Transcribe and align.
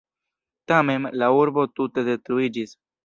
Tamen, 0.71 1.05
la 1.23 1.29
urbo 1.41 1.67
tute 1.81 2.05
detruiĝis. 2.09 2.75